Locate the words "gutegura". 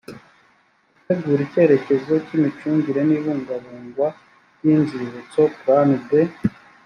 0.93-1.41